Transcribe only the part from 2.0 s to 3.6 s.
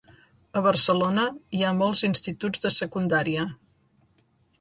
instituts de secundària.